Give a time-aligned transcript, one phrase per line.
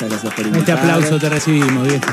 [0.00, 0.92] Muchas gracias por Este invitarme.
[0.92, 2.06] aplauso te recibimos, viejo.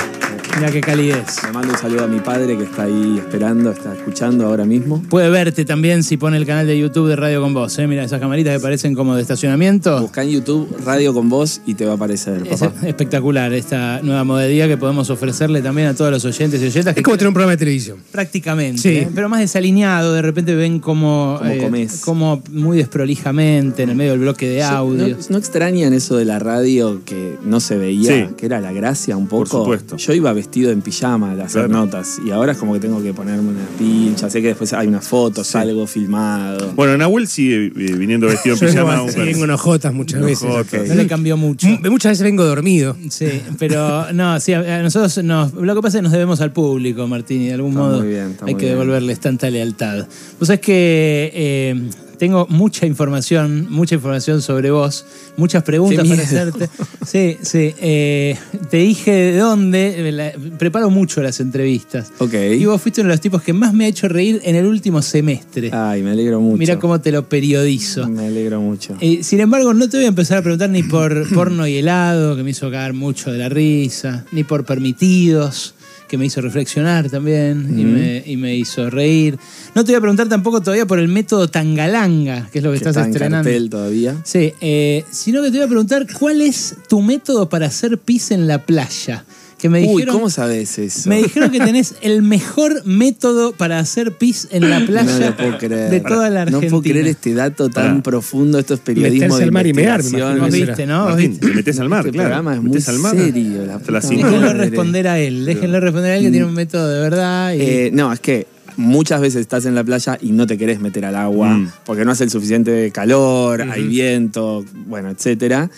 [0.57, 1.43] Mira qué calidez.
[1.43, 5.01] Le mando un saludo a mi padre que está ahí esperando, está escuchando ahora mismo.
[5.09, 7.77] Puede verte también si pone el canal de YouTube de Radio con Vos.
[7.77, 7.87] ¿eh?
[7.87, 9.99] Mira esas camaritas que parecen como de estacionamiento.
[9.99, 12.87] Busca en YouTube Radio con Vos y te va a aparecer, Es papá.
[12.87, 16.93] espectacular esta nueva modalidad que podemos ofrecerle también a todos los oyentes y oyentas.
[16.93, 17.97] que Es como tener un programa de televisión.
[18.11, 18.89] Prácticamente, Sí.
[18.89, 19.09] ¿eh?
[19.13, 21.99] pero más desalineado, de repente ven como, Cómo comés.
[21.99, 25.09] como muy desprolijamente en el medio del bloque de audio.
[25.09, 28.33] ¿No, no extrañan eso de la radio que no se veía, Sí.
[28.37, 29.35] que era la gracia un poco?
[29.35, 29.97] Por supuesto.
[29.97, 31.85] Yo iba vestido en pijama a hacer Claro.
[31.85, 34.87] notas y ahora es como que tengo que ponerme una pincha, sé que después hay
[34.87, 35.57] unas fotos, Sí.
[35.57, 36.71] algo filmado.
[36.75, 38.95] Bueno, Nahuel sigue eh, viniendo vestido en Yo pijama.
[38.97, 40.47] vengo, sí, vengo en ojotas muchas veces.
[40.87, 41.67] No le cambió mucho.
[41.89, 42.95] Muchas veces vengo dormido.
[43.09, 43.27] Sí,
[43.57, 47.07] pero no, sí, a nosotros nos, lo que pasa es que nos debemos al público,
[47.07, 48.71] Martín, y de algún Está modo muy bien, hay que bien.
[48.77, 50.05] devolverles tanta lealtad.
[50.39, 55.05] Vos sabés que eh, tengo mucha información, mucha información sobre vos,
[55.37, 56.69] muchas preguntas para hacerte.
[57.05, 57.73] Sí, sí.
[57.79, 58.35] eh,
[58.69, 62.11] te dije de dónde, eh, la- preparo mucho las entrevistas.
[62.19, 62.33] Ok.
[62.57, 64.65] Y vos fuiste uno de los tipos que más me ha hecho reír en el
[64.65, 65.69] último semestre.
[65.71, 66.57] Ay, me alegro mucho.
[66.57, 68.07] Mira cómo te lo periodizo.
[68.09, 68.95] Me alegro mucho.
[69.01, 72.35] Eh, sin embargo, no te voy a empezar a preguntar ni por porno y helado,
[72.35, 75.74] que me hizo cagar mucho de la risa, ni por permitidos,
[76.07, 79.37] que me hizo reflexionar también y, me, y me hizo reír.
[79.73, 82.79] No te voy a preguntar tampoco todavía por el método Tangalanga, que es lo que,
[82.79, 83.43] que estás está en estrenando.
[83.49, 84.15] cartel todavía.
[84.23, 88.31] Sí, eh, sino que te voy a preguntar cuál es tu método para hacer pis
[88.31, 89.25] en la playa.
[89.65, 91.09] Que me Uy, ¿cómo sabes eso?
[91.09, 95.35] me dijeron que tenés el mejor método para hacer pis en la no playa lo
[95.37, 95.89] puedo creer.
[95.89, 96.69] de toda la No Argentina.
[96.69, 98.03] puedo creer este dato tan Pará.
[98.03, 98.59] profundo.
[98.59, 100.39] Esto es periodismo Meterse de al mar y mear, me investigación.
[100.39, 100.67] Vos imagino.
[100.67, 100.99] viste, ¿no?
[101.03, 101.47] Vos Martín, viste.
[101.47, 102.27] te metes al mar, Este claro.
[102.29, 103.15] programa es muy metes al mar.
[103.15, 103.65] serio.
[103.65, 104.27] La Hasta las puta cinco.
[104.27, 104.65] Déjenlo madre.
[104.69, 107.53] responder a él, déjenlo responder a él que tiene un método de verdad.
[107.55, 107.61] Y...
[107.61, 108.45] Eh, no, es que
[108.77, 111.71] muchas veces estás en la playa y no te querés meter al agua Mm.
[111.85, 115.71] porque no hace el suficiente calor, hay viento, bueno, etcétera.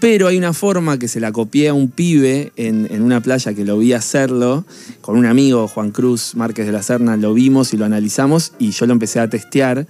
[0.00, 3.66] Pero hay una forma que se la copié a un pibe en, una playa que
[3.66, 4.64] lo vi hacerlo
[5.02, 8.70] con un amigo, Juan Cruz Márquez de la Serna, lo vimos y lo analizamos y
[8.70, 9.86] yo lo empecé a testear.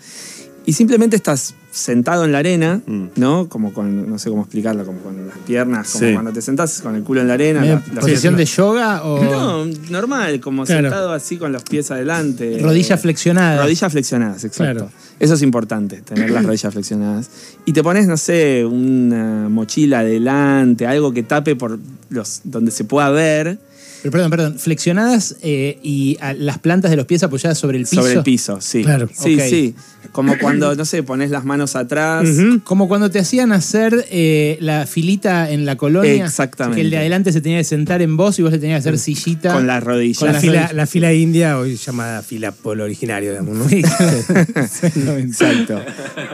[0.67, 3.05] Y simplemente estás sentado en la arena, Mm.
[3.17, 3.49] ¿no?
[3.49, 6.13] Como con, no sé cómo explicarlo, como con las piernas, como Sí.
[6.13, 7.65] cuando te sentás con el culo en la arena.
[7.65, 10.83] La- la- ¿Posición de yoga o no, normal, como Claro.
[10.83, 12.59] sentado así con los pies adelante.
[12.61, 13.63] rodillas flexionadas?
[13.63, 14.73] Rodillas flexionadas, exacto.
[14.87, 14.91] Claro.
[15.21, 17.31] Eso es importante, tener las rodillas flexionadas.
[17.67, 21.79] Y te pones, no sé, una mochila adelante, algo que tape por
[22.09, 23.59] los donde se pueda ver
[24.03, 27.85] Pero perdón, perdón, flexionadas eh, y a- las plantas de los pies apoyadas sobre el
[27.85, 28.03] piso.
[28.03, 28.83] sobre el piso, sí.
[28.83, 29.09] Claro.
[29.13, 29.43] Sí, Ok.
[29.49, 29.75] sí.
[30.13, 32.27] Como cuando, no sé, pones las manos atrás.
[32.29, 32.61] Ujú.
[32.65, 36.25] Como cuando te hacían hacer eh, la filita en la colonia.
[36.25, 36.77] Exactamente.
[36.77, 38.89] Que el de adelante se tenía que sentar en vos y vos le tenías que
[38.89, 39.53] hacer sillita.
[39.53, 40.19] Con las rodillas.
[40.19, 40.75] Con La las fila, rodillas.
[40.75, 43.67] la fila india, hoy llamada fila polo originario, digamos, ¿no?
[44.57, 45.21] Exactamente.
[45.45, 45.81] Exacto.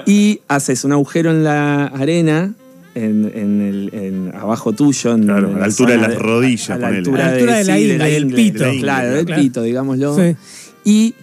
[0.06, 2.54] Y haces un agujero en la arena,
[2.96, 5.12] en, en el, en- abajo tuyo.
[5.14, 6.98] En, Claro, en a la altura de las rodillas, A la ponele.
[6.98, 8.64] altura, A la altura de la sí, ingle, del ingle, pito.
[8.64, 9.42] la Claro, del Claro.
[9.42, 10.16] pito, digámoslo.
[10.16, 10.36] Sí.
[10.84, 11.14] Y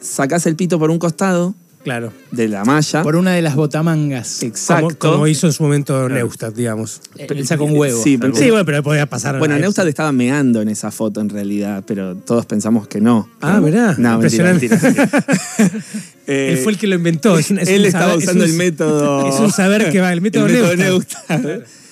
[0.00, 2.12] sacás el pito por un costado Claro.
[2.30, 3.02] de la malla.
[3.02, 4.42] Por una de las botamangas.
[4.42, 4.96] Exacto.
[4.98, 7.00] Como, como hizo en su momento Neustadt, digamos.
[7.16, 8.02] Eh, El saco un huevo.
[8.02, 9.38] Sí, pero- Sí, bueno, pero podía pasar.
[9.38, 13.28] Bueno, Neustadt estaba meando en esa foto en realidad, pero todos pensamos que no.
[13.40, 13.94] Ah, mirá.
[13.98, 14.68] No, mentira, Impresionante.
[14.70, 15.24] mentira.
[16.26, 17.38] Eh, Él fue el que lo inventó.
[17.38, 19.28] Es un- es él un estaba saber- es usando un- el método.
[19.28, 21.28] Es un saber que va, el método, el método Neustadt.
[21.40, 21.68] Neustadt.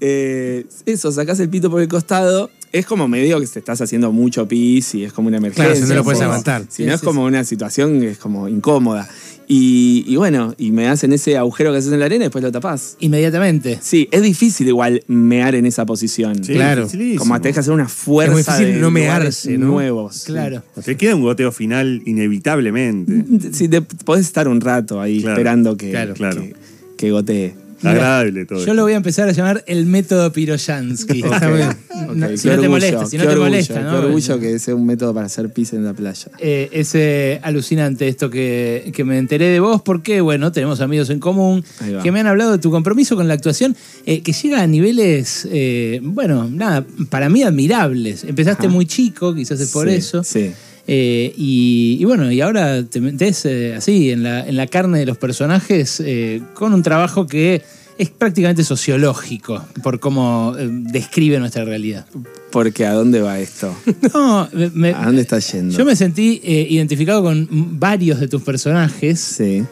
[0.00, 2.48] Eh, eso, sacás el pito por el costado.
[2.70, 5.64] Es como medio que te estás haciendo mucho pis y es como una emergencia.
[5.72, 6.62] Claro, si no lo puedes aguantar.
[6.68, 9.08] Si Sí, no es sí, como una situación que es como incómoda.
[9.46, 12.42] Y, y bueno, y me hacen ese agujero que haces en la arena y después
[12.42, 12.96] lo tapás.
[13.00, 13.78] Inmediatamente.
[13.82, 16.42] Sí, es difícil igual mear en esa posición.
[16.44, 16.88] Sí, Claro.
[17.18, 19.66] Como te deja hacer una fuerza Es muy difícil de no mearse, ¿no?
[19.66, 20.24] nuevos.
[20.24, 20.62] Claro.
[20.84, 23.24] Te queda un goteo final inevitablemente.
[23.52, 26.40] Sí, te podés estar un rato ahí Claro, esperando que, claro, claro.
[26.42, 26.54] que,
[26.96, 27.54] que gotee.
[27.90, 28.64] Agradable todo.
[28.64, 31.22] Yo lo voy a empezar a llamar el método Piroyansky.
[31.22, 31.76] Bien.
[32.14, 33.90] No, Ok, si no te orgullo, molesta, si no te orgullo, molesta, ¿no?
[33.90, 36.30] Qué orgullo que sea un método para hacer pis en la playa.
[36.38, 41.10] Eh, es eh, alucinante esto que, que me enteré de vos porque, bueno, tenemos amigos
[41.10, 41.64] en común
[42.02, 43.74] que me han hablado de tu compromiso con la actuación
[44.06, 48.24] eh, que llega a niveles, eh, bueno, nada, para mí admirables.
[48.24, 48.74] Empezaste Ajá.
[48.74, 50.22] muy chico, quizás es por Sí, eso.
[50.24, 50.52] Sí.
[50.86, 54.98] Eh, y, y bueno, y ahora te metes eh, así en la, en la carne
[54.98, 57.62] de los personajes eh, con un trabajo que
[57.96, 62.04] es prácticamente sociológico por cómo describe nuestra realidad.
[62.50, 63.74] Porque ¿a dónde va esto?
[64.14, 65.76] No, me- ¿A dónde está yendo?
[65.78, 67.48] yo me sentí identificado con
[67.78, 69.62] varios de tus personajes Sí.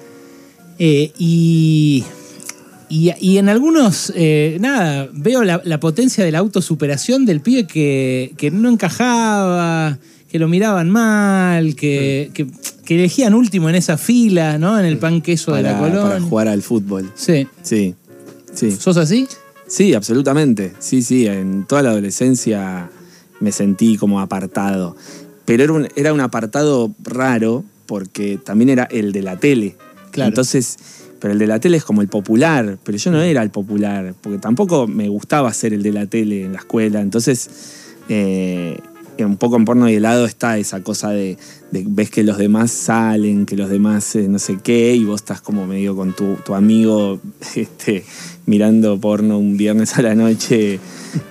[0.78, 2.04] y,
[2.88, 7.66] y, y en algunos, eh, nada, veo la, la potencia de la autosuperación del pibe
[7.66, 9.98] que, que no encajaba,
[10.32, 12.46] que lo miraban mal, que, que,
[12.86, 14.78] que elegían último en esa fila, ¿no?
[14.80, 16.28] En el pan queso de la Para, para colonia.
[16.28, 17.12] jugar al fútbol.
[17.14, 17.46] Sí.
[17.62, 17.94] Sí.
[18.54, 18.70] Sí.
[18.72, 19.28] ¿Sos así?
[19.66, 20.72] Sí, absolutamente.
[20.78, 22.88] Sí, sí, en toda la adolescencia
[23.40, 24.96] me sentí como apartado.
[25.44, 29.76] Pero era un, era un apartado raro porque también era el de la tele.
[30.12, 30.28] Claro.
[30.30, 30.78] Entonces,
[31.20, 34.14] pero el de la tele es como el popular, pero yo no era el popular,
[34.22, 37.02] porque tampoco me gustaba ser el de la tele en la escuela.
[37.02, 37.50] Entonces,
[38.08, 38.78] eh,
[39.18, 41.36] un poco en porno y helado está esa cosa de,
[41.70, 45.20] de ves que los demás salen, que los demás eh, no sé qué, y vos
[45.20, 47.20] estás como medio con tu, tu amigo
[47.54, 48.04] este,
[48.46, 50.80] mirando porno un viernes a la noche.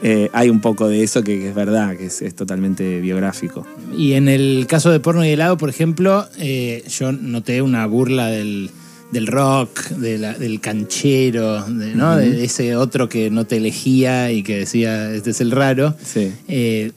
[0.03, 3.65] Eh, hay un poco de eso que, que es verdad, que es, es totalmente biográfico.
[3.97, 8.27] Y en el caso de porno y helado, por ejemplo, eh, yo noté una burla
[8.27, 8.69] del,
[9.11, 12.15] del rock, de la- del canchero, de, ¿no?
[12.15, 15.95] de ese otro que no te elegía y que decía, este es el raro.
[16.03, 16.31] Sí.
[16.47, 16.91] Eh,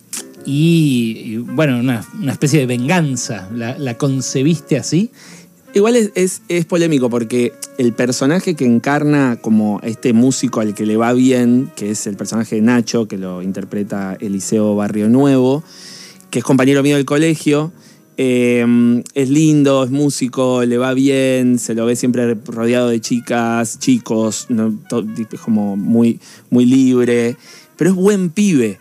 [0.46, 3.48] y, bueno, una, una especie de venganza.
[3.54, 5.10] ¿La, la concebiste así?
[5.74, 10.96] Igual es, es- polémico porque el personaje que encarna como este músico al que le
[10.96, 15.64] va bien, que es el personaje de Nacho, que lo interpreta Eliseo Barrio Nuevo,
[16.30, 17.72] que es compañero mío del colegio,
[18.16, 23.80] eh, es lindo, es músico, le va bien, se lo ve siempre rodeado de chicas,
[23.80, 24.78] chicos, ¿no?
[24.88, 26.20] To- es como muy,
[26.50, 27.36] muy libre,
[27.76, 28.78] pero es buen pibe.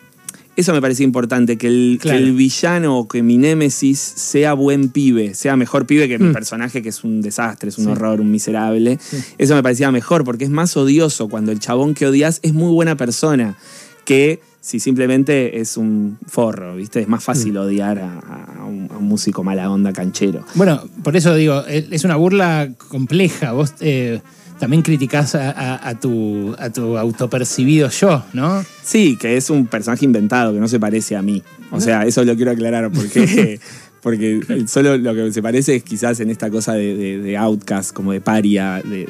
[0.55, 2.17] Eso me parece importante, que el, Claro.
[2.19, 6.31] que el villano o que mi némesis sea buen pibe, sea mejor pibe que mi
[6.31, 7.91] personaje que es un desastre, es un Sí.
[7.91, 8.99] horror, un miserable.
[9.37, 12.71] Eso me parecía mejor porque es más odioso cuando el chabón que odias es muy
[12.71, 13.57] buena persona
[14.05, 17.01] que si simplemente es un forro, ¿viste?
[17.01, 18.19] Es más fácil odiar a,
[18.59, 20.45] a un, a un músico mala onda canchero.
[20.55, 23.51] Bueno, por eso digo, es es una burla compleja.
[23.53, 24.21] Vos eh,
[24.59, 28.63] también criticás a, a- a tu, a tu autopercibido yo, ¿no?
[28.83, 31.41] Sí, que es un personaje inventado, que no se parece a mí.
[31.71, 33.59] O sea, eso lo quiero aclarar porque,
[34.01, 37.93] porque solo lo que se parece es quizás en esta cosa de, de- de outcast,
[37.93, 39.07] como de paria de-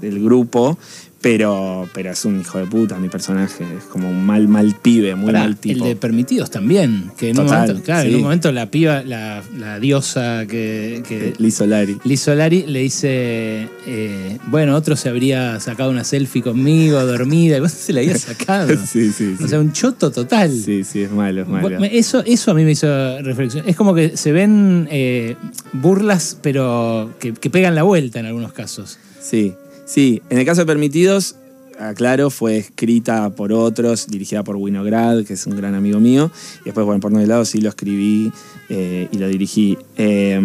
[0.00, 0.78] del grupo,
[1.24, 3.64] pero, pero es un hijo de puta mi personaje.
[3.78, 5.86] Es como un mal, mal pibe, muy Pará, mal el tipo.
[5.86, 7.12] de permitidos también.
[7.16, 11.02] Que en un Total, momento, claro, en un momento la piba, la, la diosa que,
[11.08, 11.96] que Liz Solari.
[12.04, 17.60] Liz Solari le dice, eh, bueno, otro se habría sacado una selfie conmigo, dormida, y
[17.60, 18.76] vos se la habías sacado.
[18.86, 19.42] Sí, sí, sí.
[19.42, 20.52] O sea, un choto total.
[20.52, 21.82] Sí, sí, es malo, es malo.
[21.84, 22.86] Eso, eso a mí me hizo
[23.22, 23.64] reflexión.
[23.66, 25.36] Es como que se ven eh,
[25.72, 28.98] burlas, pero que, que pegan la vuelta en algunos casos.
[29.22, 29.54] Sí,
[29.84, 30.22] sí.
[30.30, 31.36] En el caso de Permitidos,
[31.78, 36.30] aclaro, fue escrita por otros, dirigida por Winograd, que es un gran amigo mío.
[36.62, 38.32] Y después, bueno, por de lado sí lo escribí
[38.68, 39.78] eh, y lo dirigí.
[39.96, 40.40] Eh,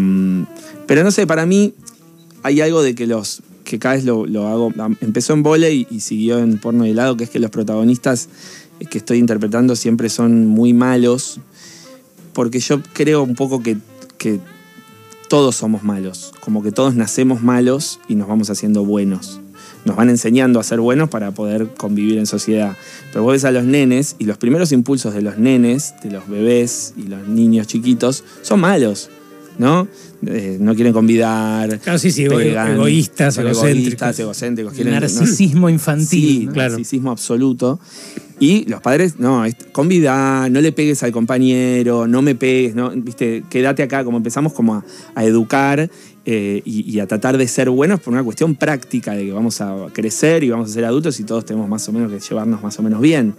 [0.87, 1.73] pero no sé, para mí
[2.43, 4.73] hay algo de que los que cada vez lo, hago.
[4.99, 8.27] Empezó en volei y siguió en porno de helado, que es que los protagonistas
[8.89, 11.39] que estoy interpretando siempre son muy malos.
[12.33, 13.77] Porque yo creo un poco que,
[14.17, 14.39] que
[15.29, 16.33] todos somos malos.
[16.41, 19.39] Como que todos nacemos malos y nos vamos haciendo buenos.
[19.85, 22.75] Nos van enseñando a ser buenos para poder convivir en sociedad.
[23.13, 26.27] Pero vos ves a los nenes y los primeros impulsos de los nenes, de los
[26.27, 29.09] bebés y los niños chiquitos, son malos.
[29.57, 29.87] ¿No?
[30.25, 31.79] Eh, no quieren convidar.
[31.79, 33.63] Claro, sí, sí, ego- egoístas, egocéntricos.
[33.65, 34.73] egoístas, egocéntricos.
[34.73, 36.07] quieren- no- Narcisismo infantil.
[36.07, 36.71] Sí, claro.
[36.71, 37.77] narcisismo absoluto.
[38.39, 39.43] Y los padres, no,
[39.73, 44.81] convida, no le pegues al compañero, no me pegues, viste, quédate acá, como empezamos como
[45.15, 45.89] a, educar
[46.25, 49.87] eh, y a tratar de ser buenos por una cuestión práctica de que vamos a
[49.91, 52.79] crecer y vamos a ser adultos y todos tenemos más o menos que llevarnos más
[52.79, 53.35] o menos bien.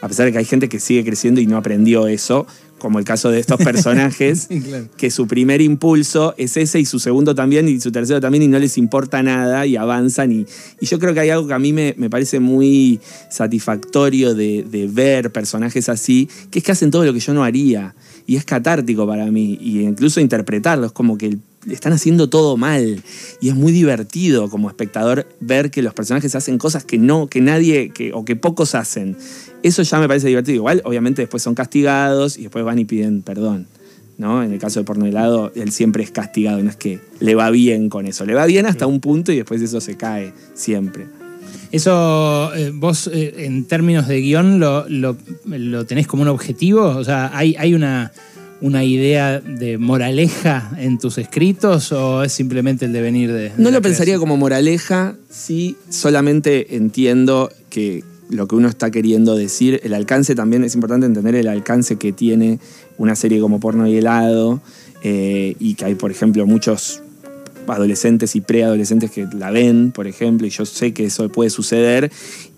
[0.00, 2.46] A pesar de que hay gente que sigue creciendo y no aprendió eso,
[2.80, 4.88] como el caso de estos personajes, claro.
[4.96, 8.48] que su primer impulso es ese y su segundo también y su tercero también y
[8.48, 10.32] no les importa nada y avanzan.
[10.32, 10.46] Y,
[10.80, 12.98] y yo creo que hay algo que a mí me, me parece muy
[13.30, 17.44] satisfactorio de, de ver personajes así, que es que hacen todo lo que yo no
[17.44, 17.94] haría.
[18.26, 19.58] Y es catártico para mí.
[19.60, 21.38] Y incluso interpretarlos como que
[21.68, 23.02] están haciendo todo mal.
[23.40, 27.40] Y es muy divertido como espectador ver que los personajes hacen cosas que no, que
[27.40, 29.16] nadie, que, o que pocos hacen.
[29.62, 30.56] Eso ya me parece divertido.
[30.56, 33.66] Igual, obviamente, después son castigados y después van y piden perdón.
[34.18, 34.42] ¿no?
[34.42, 37.48] En el caso de porno helado, él siempre es castigado, no es que le va
[37.50, 38.26] bien con eso.
[38.26, 41.06] Le va bien hasta un punto y después eso se cae siempre.
[41.72, 46.84] Eso, eh, vos eh, en términos de guion, lo, lo- lo tenés como un objetivo?
[46.84, 48.12] O sea, ¿hay, hay una,
[48.60, 53.50] una idea de moraleja en tus escritos o es simplemente el devenir de...
[53.50, 59.34] de No lo pensaría como moraleja si solamente entiendo que lo que uno está queriendo
[59.34, 62.60] decir, el alcance también es importante entender el alcance que tiene
[62.96, 64.60] una serie como Porno y Helado
[65.02, 67.02] eh, y que hay, por ejemplo, muchos
[67.66, 72.10] adolescentes y preadolescentes que la ven, por ejemplo, y yo sé que eso puede suceder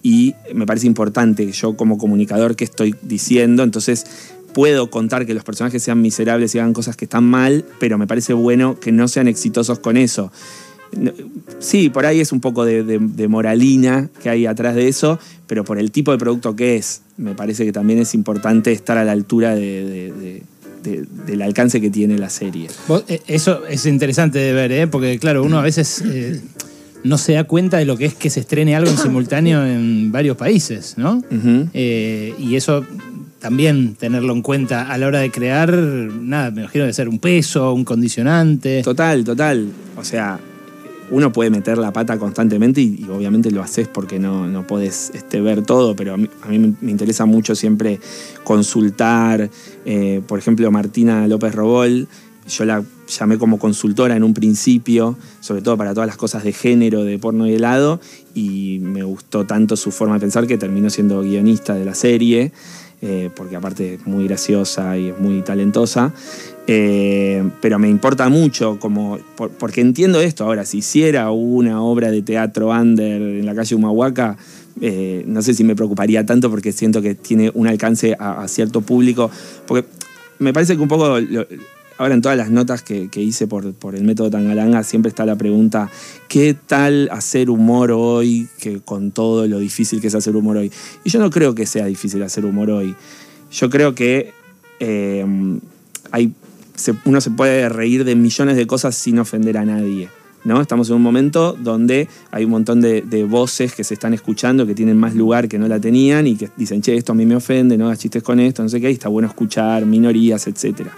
[0.03, 4.07] y me parece importante que yo como comunicador que estoy diciendo, entonces
[4.55, 8.07] puedo contar que los personajes sean miserables y hagan cosas que están mal, pero me
[8.07, 10.31] parece bueno que no sean exitosos con eso.
[11.59, 15.19] sí, por ahí es un poco de, de- de moralina que hay atrás de eso,
[15.47, 18.99] pero por el tipo de producto que es, me parece que también es importante estar
[18.99, 20.43] a la altura de- de- de-
[20.83, 22.69] de- del alcance que tiene la serie.
[23.09, 24.87] Eh, Eso es interesante de ver, ¿eh?
[24.87, 26.41] porque claro, uno a veces eh,
[27.05, 30.13] no se da cuenta de lo que es que se estrene algo en simultáneo en
[30.13, 31.23] varios países, ¿no?
[31.73, 32.85] Eh, y eso
[33.43, 37.19] también tenerlo en cuenta a la hora de crear, nada, me imagino de ser un
[37.19, 38.83] peso, un condicionante.
[38.83, 39.67] Total, total.
[39.97, 40.39] O sea,
[41.11, 45.41] uno puede meter la pata constantemente y, obviamente lo haces porque no, no podés este,
[45.41, 47.99] ver todo, pero a mí, a mí me- me interesa mucho siempre
[48.45, 49.51] consultar.
[49.85, 52.07] Eh, por ejemplo, Martina López Robol,
[52.49, 56.53] yo la llamé como consultora en un principio, sobre todo para todas las cosas de
[56.53, 58.01] género, de porno y helado,
[58.35, 62.53] y me gustó tanto su forma de pensar que terminó siendo guionista de la serie,
[63.03, 66.13] eh, porque aparte es muy graciosa y es muy talentosa.
[66.69, 70.45] Eh, pero me importa mucho, como, por- porque entiendo esto.
[70.45, 74.37] Ahora, si hiciera una obra de teatro under en la calle Humahuaca,
[74.81, 78.81] eh, no sé si me preocuparía tanto porque siento que tiene un alcance a, cierto
[78.81, 79.31] público.
[79.67, 79.87] Porque
[80.39, 81.19] me parece que un poco,
[82.03, 85.25] ahora en todas las notas que, que hice por, por el método Tangalanga, siempre está
[85.25, 85.89] la pregunta,
[86.27, 90.73] ¿qué tal hacer humor hoy que con todo lo difícil que es hacer humor hoy?
[91.05, 92.97] Y yo no creo que sea difícil hacer humor hoy.
[93.53, 94.33] Yo creo que
[94.81, 95.25] eh,
[96.11, 96.35] hay,
[97.05, 100.09] uno se puede reír de millones de cosas sin ofender a nadie.
[100.45, 100.61] ¿no?
[100.61, 104.75] Estamos en un momento donde hay un montón de, voces que se están escuchando, que
[104.75, 107.37] tienen más lugar que no la tenían y que dicen, che, esto a mí me
[107.37, 110.89] ofende, no hagas chistes con esto, no sé qué, y está bueno escuchar, minorías, etc.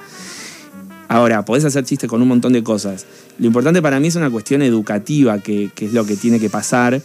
[1.09, 3.07] Ahora, podés hacer chistes con un montón de cosas.
[3.39, 6.51] Lo importante para mí es una cuestión educativa, que, que es lo que tiene que
[6.51, 7.01] pasar.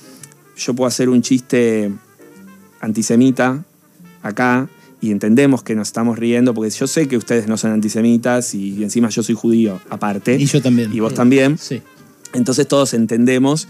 [0.57, 1.91] Yo puedo hacer un chiste
[2.81, 3.63] antisemita
[4.21, 4.69] acá
[5.01, 8.83] y entendemos que nos estamos riendo porque yo sé que ustedes no son antisemitas y
[8.83, 10.35] encima yo soy judío aparte.
[10.35, 10.93] Y yo también.
[10.93, 11.57] Y vos también.
[11.57, 11.81] Sí.
[12.33, 13.67] Entonces todos entendemos,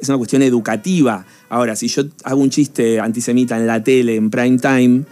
[0.00, 1.26] es una cuestión educativa.
[1.48, 5.02] Ahora, si yo hago un chiste antisemita en la tele, en prime time,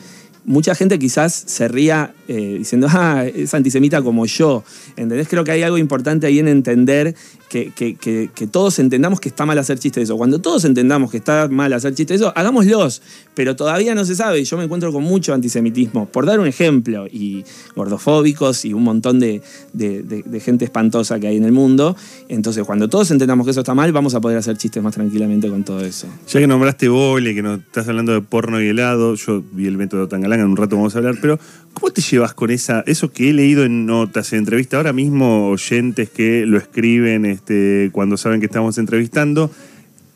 [0.46, 4.64] mucha gente quizás se ría eh, diciendo, ah, es antisemita como yo.
[4.96, 5.28] ¿Entendés?
[5.28, 7.14] Creo que hay algo importante ahí en entender
[7.50, 10.16] que, que- que- todos entendamos que está mal hacer chistes de eso.
[10.16, 13.02] Cuando todos entendamos que está mal hacer chistes de eso, hagámoslos.
[13.34, 14.42] Pero todavía no se sabe.
[14.44, 16.06] Yo me encuentro con mucho antisemitismo.
[16.06, 21.36] Por dar un ejemplo, y gordofóbicos y un montón de, de- gente espantosa que hay
[21.36, 21.96] en el mundo.
[22.28, 25.48] Entonces, cuando todos entendamos que eso está mal, vamos a poder hacer chistes más tranquilamente
[25.48, 26.06] con todo eso.
[26.28, 29.76] Ya que nombraste Vole, que nos estás hablando de porno y helado, yo vi el
[29.76, 30.08] método
[30.40, 31.38] En un rato vamos a hablar, pero
[31.74, 35.48] ¿cómo te llevas con esa, eso que he leído en notas, en entrevistas, ahora mismo
[35.50, 39.50] oyentes que lo escriben este, cuando saben que estamos entrevistando,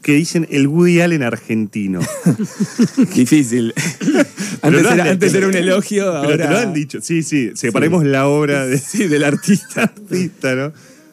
[0.03, 2.01] que dicen el Woody Allen argentino?
[3.15, 3.75] Difícil.
[4.63, 8.05] Antes, era, de- antes era un elogio, Pero te lo han dicho, sí, sí, separemos
[8.05, 9.85] la obra de, Sí, del artista.
[9.85, 10.73] artista, ¿no?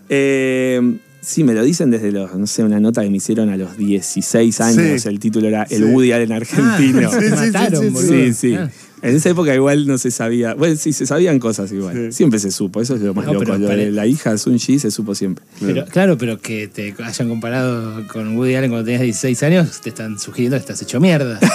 [0.10, 3.58] Eh, sí, me lo dicen desde los, no sé, una nota que me hicieron a
[3.58, 5.02] los 16 años.
[5.02, 5.08] Sí.
[5.08, 5.86] El título era El.
[5.86, 7.10] Woody Allen argentino.
[7.12, 8.12] Ah, te mataron, boludo.
[8.12, 8.56] Sí, sí.
[8.56, 8.70] Ah.
[9.02, 10.56] En esa época igual no se sabía.
[10.56, 11.96] Bueno, sí, se sabían cosas igual.
[11.96, 12.12] Sí.
[12.14, 13.46] Siempre se supo, eso es lo más No, loco.
[13.46, 15.46] pero lo de pare- la hija de Sun Ji se supo siempre.
[15.60, 19.90] Pero, claro, pero que te hayan comparado con Woody Allen cuando tenías 16 años, te
[19.90, 21.40] están sugiriendo que estás hecho mierda.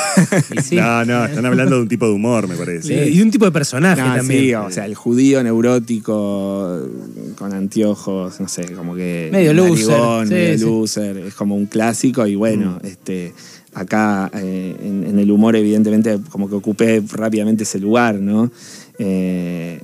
[0.62, 0.76] Sí.
[0.76, 2.86] No, no, están hablando de un tipo de humor, me parece.
[2.88, 4.40] Sí, Y de un tipo de personaje Ah, también.
[4.42, 6.80] sí, o sea, el judío neurótico
[7.36, 9.28] con anteojos, no sé, como que.
[9.32, 11.16] Medio loser, medio loser.
[11.18, 13.32] Es como un clásico y bueno, este.
[13.74, 18.50] Acá eh, en, en el humor, evidentemente, como que ocupé rápidamente ese lugar, ¿no?
[18.98, 19.80] Eh,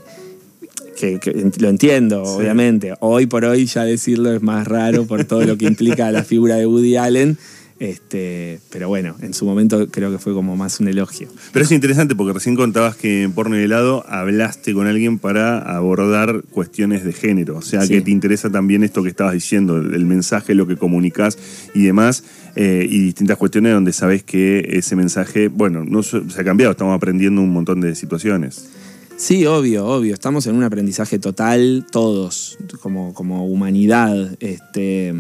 [0.99, 2.95] que, lo entiendo, obviamente.
[3.01, 6.57] Hoy por hoy ya decirlo es más raro por todo lo que implica la figura
[6.57, 7.39] de Woody Allen.
[7.81, 11.29] Este, pero bueno, en su momento creo que fue como más un elogio.
[11.53, 15.59] Pero es interesante porque recién contabas que en Porno y Helado hablaste con alguien para
[15.61, 17.57] abordar cuestiones de género.
[17.59, 17.95] O sea, Sí.
[17.95, 21.39] que te interesa también esto que estabas diciendo, el mensaje, lo que comunicas
[21.75, 22.25] y demás,
[22.57, 26.73] eh, y distintas cuestiones donde sabes que ese mensaje, bueno, no se se ha cambiado,
[26.73, 28.69] estamos aprendiendo un montón de situaciones.
[29.17, 30.15] Sí, obvio, obvio.
[30.15, 34.37] Estamos en un aprendizaje total, todos, como, como humanidad.
[34.39, 35.13] Este,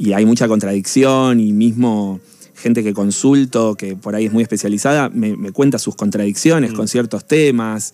[0.00, 2.20] y hay mucha contradicción y mismo
[2.54, 6.88] gente que consulto, que por ahí es muy especializada, me, me cuenta sus contradicciones con
[6.88, 7.92] ciertos temas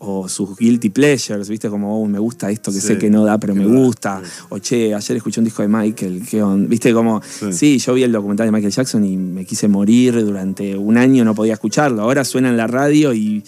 [0.00, 1.68] o sus guilty pleasures, ¿viste?
[1.68, 4.22] Como, oh, me gusta esto que Sí, sé que no da, pero me gusta.
[4.24, 4.30] sí.
[4.50, 6.68] O, che, ayer escuché un disco de Michael, ¿qué onda?
[6.68, 6.92] ¿Viste?
[6.92, 7.52] Como, Sí.
[7.52, 11.24] sí, yo vi el documental de Michael Jackson y me quise morir durante un año,
[11.24, 12.02] no podía escucharlo.
[12.02, 13.42] Ahora suena en la radio y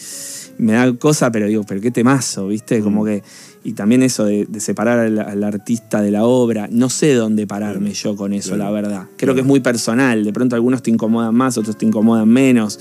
[0.58, 2.80] me da cosa, pero digo, pero qué temazo, ¿viste?
[2.80, 3.22] Como que.
[3.62, 6.68] Y también eso de, de separar al, al artista de la obra.
[6.70, 8.64] No sé dónde pararme yo con eso, Claro.
[8.64, 9.06] la verdad.
[9.16, 10.24] Creo que es muy personal.
[10.24, 12.78] De pronto algunos te incomodan más, otros te incomodan menos.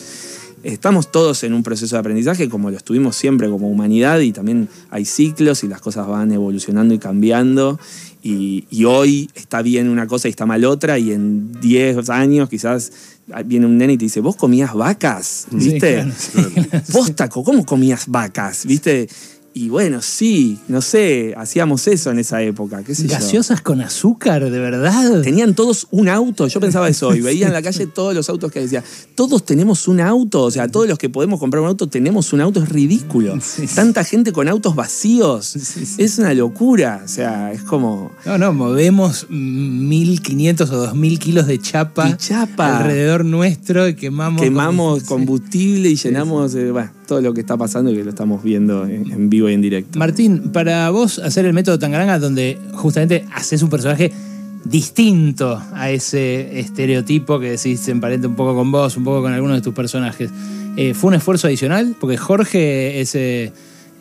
[0.64, 4.68] estamos todos en un proceso de aprendizaje como lo estuvimos siempre como humanidad y también
[4.90, 7.80] hay ciclos y las cosas van evolucionando y cambiando.
[8.22, 12.50] Y, y hoy está bien una cosa y está mal otra y en 10 años
[12.50, 12.92] quizás
[13.46, 15.94] viene un nene y te dice, vos comías vacas, Sí, ¿viste?
[15.94, 16.32] claro, sí,
[16.68, 16.84] claro.
[16.92, 18.66] Vos, Taco, ¿cómo comías vacas?
[18.66, 19.08] ¿Viste?
[19.54, 23.14] Y bueno, sí, no sé, hacíamos eso en esa época, qué sé yo.
[23.16, 25.22] ¿Gaseosas con azúcar, de verdad?
[25.22, 28.52] Tenían todos un auto, yo pensaba eso, y veía en la calle todos los autos
[28.52, 28.84] que decía,
[29.16, 32.42] todos tenemos un auto, o sea, todos los que podemos comprar un auto tenemos un
[32.42, 33.40] auto, es ridículo.
[33.42, 33.76] Sí, sí.
[33.76, 35.96] Tanta gente con autos vacíos, sí.
[35.98, 38.12] es una locura, o sea, es como...
[38.26, 42.78] No, no, movemos 1500 o 2000 kilos de chapa, chapa.
[42.80, 44.42] alrededor nuestro y quemamos.
[44.42, 48.42] Quemamos combustible y llenamos eh, bueno, todo lo que está pasando y que lo estamos
[48.44, 50.00] viendo en, en vivo y en directo.
[50.00, 54.14] Martín, para vos hacer el método Tangaranga, donde justamente haces un personaje
[54.64, 59.34] distinto a ese estereotipo que decís se emparenta un poco con vos, un poco con
[59.34, 60.30] algunos de tus personajes,
[60.78, 61.96] eh, ¿fue un esfuerzo adicional?
[62.00, 63.16] Porque Jorge es.
[63.16, 63.52] eh,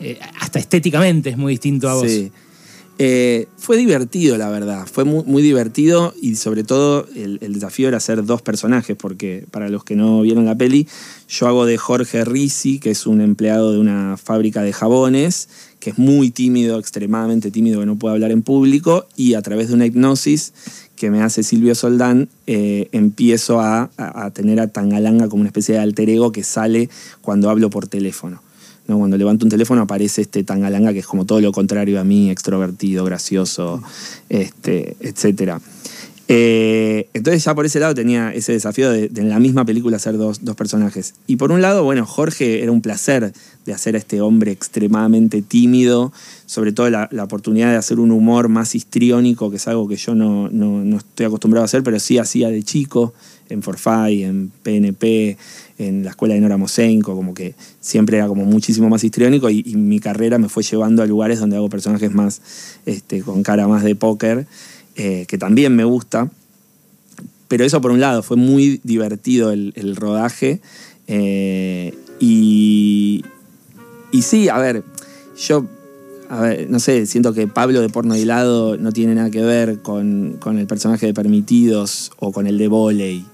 [0.01, 2.09] eh, hasta estéticamente es muy distinto a vos.
[2.09, 2.31] Sí.
[3.01, 4.85] Eh, fue divertido, la verdad.
[4.85, 9.85] Fue muy, divertido y sobre todo el, desafío era hacer dos personajes, porque para los
[9.85, 10.85] que no vieron la peli,
[11.29, 15.47] yo hago de Jorge Risi, que es un empleado de una fábrica de jabones,
[15.79, 19.69] que es muy tímido, extremadamente tímido, que no puede hablar en público, y a través
[19.69, 20.51] de una hipnosis
[20.97, 25.47] que me hace Silvio Soldán, eh, empiezo a, a- a tener a Tangalanga como una
[25.47, 26.89] especie de alter ego que sale
[27.21, 28.41] cuando hablo por teléfono.
[28.97, 32.29] Cuando levanto un teléfono aparece este tangalanga que es como todo lo contrario a mí,
[32.31, 33.81] extrovertido, gracioso,
[34.29, 35.59] este, etc.
[37.13, 40.17] entonces ya por ese lado tenía ese desafío de, de en la misma película hacer
[40.17, 41.15] dos, dos personajes.
[41.27, 43.33] Y por un lado, bueno, Jorge era un placer
[43.65, 46.11] de hacer a este hombre extremadamente tímido,
[46.45, 49.95] sobre todo la, la oportunidad de hacer un humor más histriónico, que es algo que
[49.95, 53.13] yo no, no- no estoy acostumbrado a hacer, pero sí hacía de chico,
[53.49, 55.35] en Forfait, en PNP,
[55.79, 59.63] en la escuela de Nora Mosenko, como que siempre era como muchísimo más histriónico y,
[59.63, 62.41] mi carrera me fue llevando a lugares donde hago personajes más
[62.85, 64.45] este, con cara más de póker,
[64.95, 66.29] eh, que también me gusta.
[67.47, 70.59] Pero eso por un lado, fue muy divertido el, rodaje.
[71.07, 73.23] eh, y,
[74.11, 74.83] y sí, a ver,
[75.37, 75.65] yo,
[76.67, 80.37] no sé, siento que Pablo de Porno y Helado no tiene nada que ver con,
[80.39, 83.25] con el personaje de Permitidos o con el de Voley.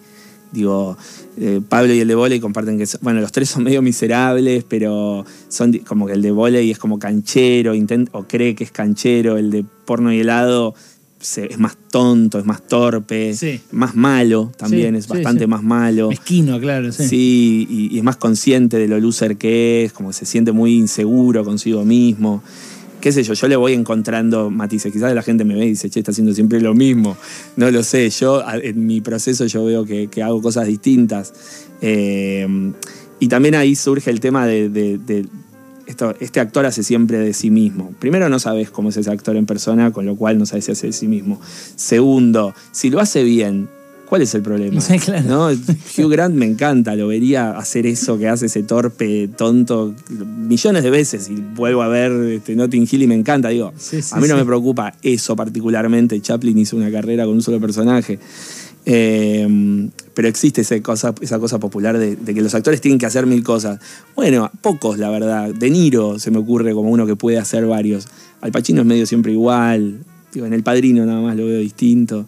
[0.55, 0.97] Digo,
[1.37, 4.63] eh, Pablo y el de volei comparten que, son- bueno, los tres son medio miserables,
[4.67, 8.71] pero son como que el de volei es como canchero, intent- o cree que es
[8.71, 10.73] canchero, el de porno y helado
[11.19, 13.59] se- es más tonto, es más torpe, Sí.
[13.71, 15.47] más malo también, Sí, es bastante sí.
[15.47, 16.09] más malo.
[16.09, 17.07] Mezquino, claro, sí.
[17.07, 20.51] Sí, y, y es más consciente de lo loser que es, como que se siente
[20.51, 22.43] muy inseguro consigo mismo.
[23.05, 24.91] Qué sé yo, yo le voy encontrando matices.
[24.91, 27.15] Quizás la gente me ve y dice, che, está haciendo siempre lo mismo.
[27.55, 31.31] No lo sé, yo en mi proceso yo veo que, que hago cosas distintas.
[31.81, 32.47] Eh,
[33.19, 35.29] y también ahí surge el tema de
[35.85, 37.93] esto, este actor hace siempre de sí mismo.
[37.99, 40.71] Primero, no sabes cómo es ese actor en persona, con lo cual no sabes si
[40.71, 41.39] hace de sí mismo.
[41.75, 43.69] Segundo, si lo hace bien,
[44.07, 44.81] ¿cuál es el problema?
[44.81, 45.27] Sí, claro.
[45.27, 45.47] ¿No?
[45.49, 50.89] Hugh Grant me encanta, lo vería hacer eso que hace ese torpe, tonto, millones de
[50.89, 51.29] veces.
[51.29, 53.49] Y vuelvo a ver este, Notting Hill y me encanta.
[53.49, 56.19] Digo, Sí, sí, a mí no me preocupa eso particularmente.
[56.21, 58.19] Chaplin hizo una carrera con un solo personaje.
[58.87, 63.05] Eh, pero existe esa cosa, esa cosa popular de, de que los actores tienen que
[63.05, 63.79] hacer mil cosas.
[64.15, 65.53] Bueno, pocos, la verdad.
[65.53, 68.07] De Niro se me ocurre como uno que puede hacer varios.
[68.41, 69.99] Al Pacino es medio siempre igual.
[70.33, 72.27] Digo, en El Padrino nada más lo veo distinto.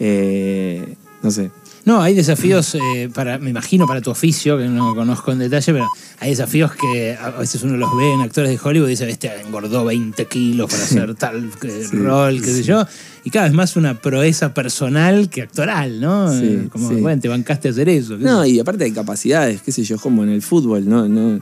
[0.00, 1.50] Eh, no sé.
[1.84, 5.72] No, hay desafíos eh, para, me imagino, para tu oficio, que no conozco en detalle,
[5.72, 5.88] pero
[6.20, 9.34] hay desafíos que a veces uno los ve en actores de Hollywood y dice, este
[9.40, 12.84] engordó 20 kilos para hacer tal eh, Sí, rol, qué sé yo.
[13.28, 16.32] Y cada vez más una proeza personal que actoral, ¿no?
[16.32, 16.94] Sí, como, sí.
[16.94, 18.16] bueno, te bancaste a hacer eso.
[18.16, 21.06] No, sé y aparte hay capacidades, qué sé yo, es como en el fútbol, ¿no?
[21.06, 21.38] no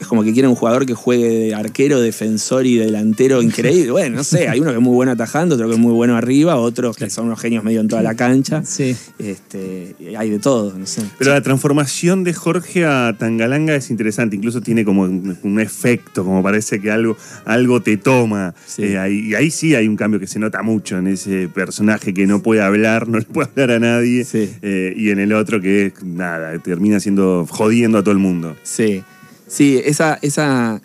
[0.00, 3.92] es como que quieren un jugador que juegue de arquero, defensor y delantero increíble.
[3.98, 6.16] Bueno, no sé, hay uno que es muy bueno atajando, otro que es muy bueno
[6.16, 8.62] arriba, otros que son unos genios medio en toda la cancha.
[8.64, 8.96] Sí.
[9.20, 11.02] Este, hay de todo, no sé.
[11.18, 16.24] Pero la transformación de Jorge a Tangalanga es interesante, incluso tiene como un, un efecto,
[16.24, 18.54] como parece que algo, algo te toma.
[18.66, 18.82] Sí.
[18.82, 22.14] Eh, ahí- y ahí sí hay un cambio que se nota mucho en ese personaje
[22.14, 24.50] que no puede hablar, no le puede hablar a nadie, Sí.
[24.62, 28.56] eh, y en el otro que nada, termina siendo jodiendo a todo el mundo.
[28.62, 29.02] Sí,
[29.46, 30.80] sí, esa, esa,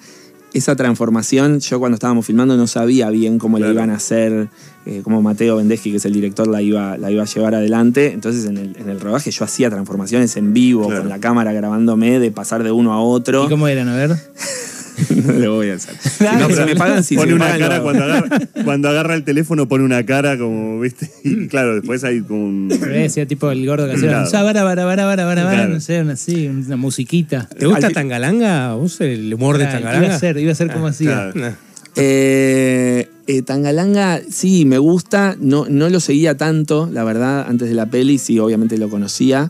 [0.53, 3.73] esa transformación, yo cuando estábamos filmando no sabía bien cómo Claro.
[3.73, 4.49] la iban a hacer,
[4.85, 8.11] eh, cómo Mateo Vendeschi, que es el director, la iba, la iba a llevar adelante.
[8.11, 11.01] Entonces en el, en el rodaje yo hacía transformaciones en vivo, Claro.
[11.03, 13.45] con la cámara grabándome, de pasar de uno a otro.
[13.45, 13.87] ¿Y cómo eran?
[13.89, 14.11] A ver.
[15.25, 15.95] no lo voy a hacer.
[16.39, 17.09] No, pero me pagan, sí.
[17.09, 21.09] si pone una cara cuando agarra, cuando agarra el teléfono, pone una cara como, ¿viste?
[21.23, 22.67] Y claro, después hay como un.
[22.69, 24.45] Decía tipo el gordo que hacía Claro.
[24.45, 25.73] bara, bara, bara, bara, bara, bara, Claro.
[25.73, 27.47] no sé, una, así, una musiquita.
[27.57, 28.71] ¿Te gusta Al- Tangalanga?
[28.71, 30.05] ¿A ¿Vos el humor de Ah, Tangalanga?
[30.07, 31.31] iba a ser, iba a ser como hacía.
[31.31, 31.33] claro.
[31.35, 31.51] Nah.
[31.95, 35.35] Eh, eh, Tangalanga, sí, me gusta.
[35.39, 39.49] No, no lo seguía tanto, la verdad, antes de la peli, sí, obviamente lo conocía.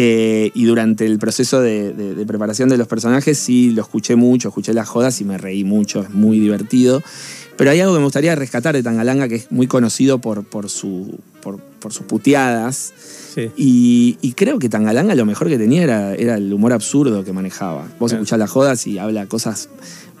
[0.00, 4.72] Eh, y durante el proceso de, preparación de los personajes, sí, lo escuché mucho, escuché
[4.72, 7.02] las jodas y me reí mucho, es muy divertido.
[7.56, 10.66] Pero hay algo que me gustaría rescatar de Tangalanga, que es muy conocido por, por,
[10.70, 12.92] por sus puteadas.
[13.38, 13.50] Sí.
[13.56, 17.32] Y, y creo que Tangalanga lo mejor que tenía era, era el humor absurdo que
[17.32, 17.82] manejaba.
[17.98, 18.22] Vos Claro.
[18.22, 19.68] escuchás las jodas y habla cosas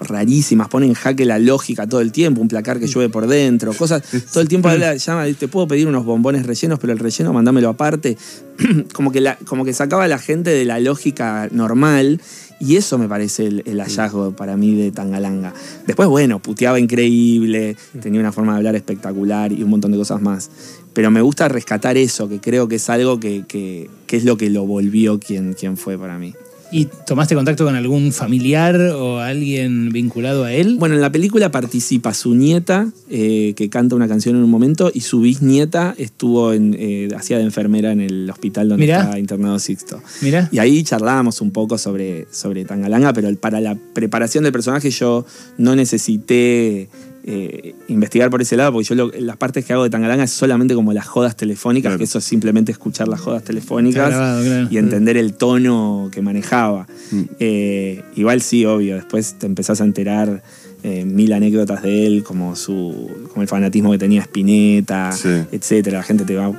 [0.00, 3.72] rarísimas, pone en jaque la lógica todo el tiempo, un placar que llueve por dentro,
[3.74, 4.02] cosas.
[4.32, 7.68] Todo el tiempo habla, llama, te puedo pedir unos bombones rellenos, pero el relleno mandámelo
[7.68, 8.16] aparte.
[8.92, 12.20] como, que la- como que sacaba a la gente de la lógica normal.
[12.60, 15.54] Y eso me parece el, el hallazgo para mí de Tangalanga.
[15.86, 20.20] Después, bueno, puteaba increíble, tenía una forma de hablar espectacular y un montón de cosas
[20.20, 20.50] más.
[20.92, 24.36] Pero me gusta rescatar eso, que creo que es algo que, que- que es lo
[24.36, 26.34] que lo volvió quien, quien fue para mí.
[26.70, 30.76] ¿Y tomaste contacto con algún familiar o alguien vinculado a él?
[30.78, 34.90] Bueno, en la película participa su nieta, eh, que canta una canción en un momento,
[34.92, 39.02] y su bisnieta estuvo en, eh, hacía de enfermera en el hospital donde Mirá.
[39.04, 40.02] está internado Sixto.
[40.20, 40.48] Mirá.
[40.52, 45.24] Y ahí charlábamos un poco sobre, sobre Tangalanga, pero para la preparación del personaje yo
[45.56, 46.88] no necesité
[47.30, 50.30] eh, investigar por ese lado, porque yo lo- las partes que hago de Tangalanga es
[50.30, 51.98] solamente como las jodas telefónicas, Claro.
[51.98, 54.68] que eso es simplemente escuchar las jodas telefónicas Está grabado, claro.
[54.70, 56.86] y entender el tono que manejaba.
[57.10, 57.22] Mm.
[57.38, 60.42] Eh, igual sí, obvio, después te empezás a enterar
[60.84, 65.28] eh, mil anécdotas de él, como su como el fanatismo que tenía Spinetta, Sí.
[65.50, 65.98] etcétera.
[65.98, 66.52] La gente te va.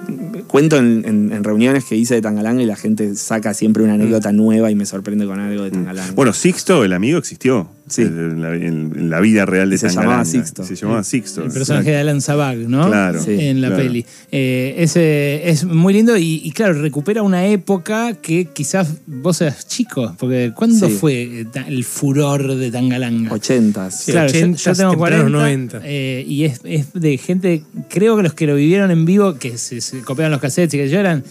[0.48, 3.94] Cuento en, en- en reuniones que hice de Tangalanga y la gente saca siempre una
[3.94, 6.12] anécdota nueva y me sorprende con algo de Tangalanga.
[6.12, 6.16] Mm.
[6.16, 7.70] Bueno, Sixto, el amigo, existió.
[7.90, 8.04] Sí.
[8.04, 10.12] En la, en- en la vida real de Se Tangalanga.
[10.12, 10.64] llamaba Sixto.
[10.64, 11.44] Se llamaba Sixto.
[11.44, 12.88] El personaje de Alan Zabag, ¿no?
[12.88, 13.84] Claro, Sí, en la claro.
[13.84, 14.06] peli.
[14.32, 19.68] Eh, ese es muy lindo y, y, claro, recupera una época que quizás vos eras
[19.68, 20.94] chico, porque ¿cuándo Sí.
[21.00, 23.34] fue eh, el furor de Tangalanga?
[23.34, 24.02] Ochentas.
[24.04, 25.82] Sí, Claro, yo- yo, 80s, tengo tempranos 40 90.
[25.84, 29.58] eh, y es, es de gente, creo que los que lo vivieron en vivo, que
[29.58, 31.24] se, se copiaban los cassettes y que yo eran,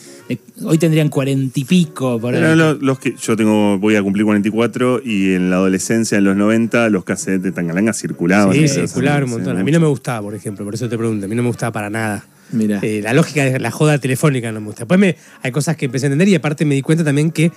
[0.64, 2.56] hoy tendrían cuarenta y pico por ahí.
[2.56, 6.36] Los, los que yo tengo, voy a cumplir 44 y en la adolescencia, en los
[6.36, 8.54] 90, los cassettes de Tangalanga circulaban.
[8.54, 9.58] Sí, circular un sí, montón.
[9.58, 11.26] A mí no me gustaba, por ejemplo, por eso te pregunto.
[11.26, 12.26] A mí no me gustaba para nada.
[12.50, 12.80] Mira.
[12.82, 14.80] Eh, la lógica de la joda telefónica no me gusta.
[14.80, 17.52] Después me, hay cosas que empecé a entender y aparte me di cuenta también que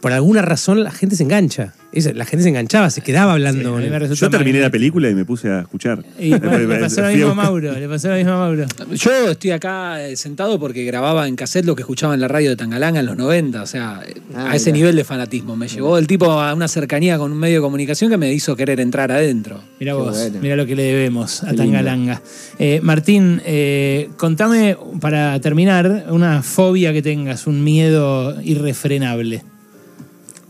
[0.00, 1.72] por alguna razón la gente se engancha.
[1.92, 3.78] Es- la gente se enganchaba, se quedaba hablando.
[3.78, 6.02] Sí, me Yo terminé la película y me puse a escuchar.
[6.18, 8.66] Y bueno, le pasó lo mismo a Mauro, le pasó lo mismo a Mauro.
[8.92, 12.48] Yo estoy acá eh, sentado porque grababa en cassette lo que escuchaba en la radio
[12.50, 15.54] de Tangalanga en los 90, o sea, eh, Ah, a ese nivel de fanatismo.
[15.56, 18.56] Me llevó el tipo a una cercanía con un medio de comunicación que me hizo
[18.56, 19.60] querer entrar adentro.
[19.78, 20.38] Mira vos, bueno.
[20.40, 21.52] mira lo que le debemos a.
[21.52, 22.22] Tangalanga.
[22.58, 29.42] Eh, Martín, eh, contame para terminar una fobia que tengas, un miedo irrefrenable.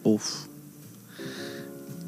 [0.04, 0.46] Uf.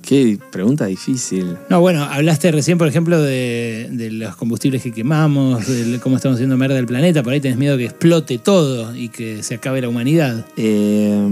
[0.03, 1.57] Qué pregunta difícil.
[1.71, 6.37] No, bueno, hablaste recién, por ejemplo, de, de los combustibles que quemamos, de cómo estamos
[6.37, 7.23] haciendo merda del planeta.
[7.23, 10.45] Por ahí tenés miedo que explote todo y que se acabe la humanidad.
[10.59, 11.27] Eh,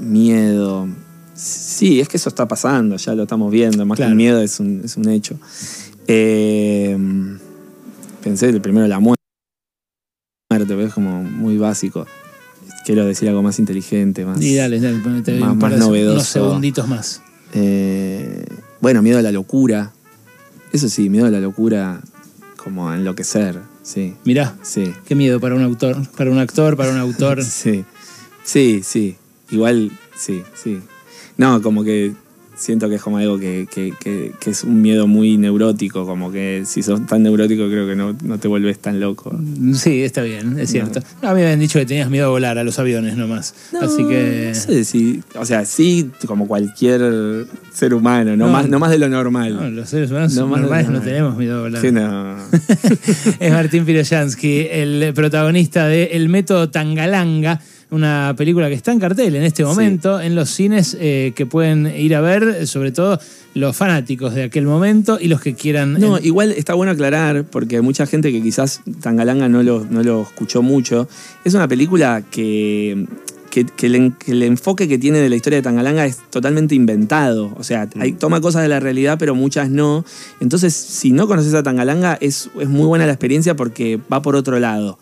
[0.00, 0.88] miedo.
[1.34, 3.84] Sí, es que eso está pasando, ya lo estamos viendo.
[3.84, 4.08] Más Claro.
[4.08, 5.36] que el miedo es un, es un hecho.
[6.06, 6.96] Eh,
[8.22, 9.22] pensé primero la muerte,
[10.48, 12.06] pero es como muy básico.
[12.84, 14.40] Quiero decir algo más inteligente, más.
[14.40, 16.12] Y dale, dale, ponete más- un par más de- novedoso.
[16.14, 17.22] unos segunditos más.
[17.52, 18.44] Eh,
[18.80, 19.92] bueno, miedo a la locura.
[20.72, 22.00] Eso sí, miedo a la locura,
[22.56, 23.58] como a enloquecer.
[23.82, 24.92] Sí, Mirá, sí.
[25.06, 27.42] qué miedo para un autor, para un actor, para un autor.
[27.44, 27.84] Sí,
[28.44, 29.16] sí, sí.
[29.50, 30.80] Igual, sí, sí.
[31.36, 32.14] No, como que
[32.60, 36.30] siento que es como algo que, que- que- que es un miedo muy neurótico, como
[36.30, 39.34] que si sos tan neurótico creo que no, no te vuelves tan loco.
[39.74, 41.00] Sí, está bien, es cierto.
[41.22, 43.54] No, a mí me habían dicho que tenías miedo a volar a los aviones nomás.
[43.80, 44.52] Así que.
[44.54, 48.52] No sé si, o sea, sí, como cualquier ser humano, no, No.
[48.52, 49.56] más, no más de lo normal.
[49.56, 51.80] No, los seres humanos No, normales no tenemos miedo a volar.
[51.80, 52.36] Sí, no.
[53.40, 59.34] es Martín Piroyansky, el protagonista de El Método Tangalanga, una película que está en cartel
[59.34, 63.18] en este momento en los cines eh, que pueden ir a ver, sobre todo
[63.54, 65.94] los fanáticos de aquel momento y los que quieran.
[65.94, 70.02] No, igual está bueno aclarar, porque hay mucha gente que quizás Tangalanga no lo, no
[70.04, 71.08] lo escuchó mucho.
[71.44, 73.06] Es una película que,
[73.50, 76.18] que, que el, en- que el enfoque que tiene de la historia de Tangalanga es
[76.30, 77.52] totalmente inventado.
[77.58, 80.04] O sea, hay- toma cosas de la realidad, pero muchas no.
[80.40, 84.36] Entonces, si no conoces a Tangalanga, es, es muy buena la experiencia porque va por
[84.36, 85.00] otro lado.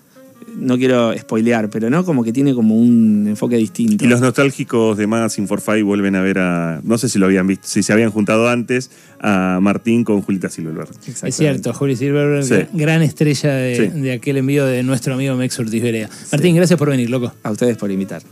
[0.57, 4.05] No quiero spoilear, pero no, como que tiene como un enfoque distinto.
[4.05, 6.81] Y los nostálgicos de Magazine for Five vuelven a ver a.
[6.83, 10.49] No sé si lo habían visto, si se habían juntado antes, a Martín con Julita
[10.49, 10.89] Silverberg.
[10.91, 11.29] Exactamente.
[11.29, 12.55] Es cierto, Juli Silverberg, Sí.
[12.73, 14.01] gran estrella de, Sí.
[14.01, 16.09] de aquel envío de nuestro amigo Mex Ortiz Berea.
[16.33, 17.33] Martín, gracias por venir, loco.
[17.43, 18.23] A ustedes por invitar.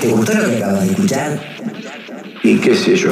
[0.00, 1.40] ¿Te gustó lo que acabas de escuchar?
[2.44, 3.10] Y qué sé yo.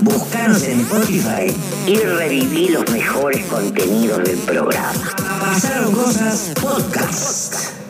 [0.00, 1.54] Búscanos en Spotify
[1.86, 4.94] y reviví los mejores contenidos del programa.
[5.38, 7.74] Pasaron cosas podcast.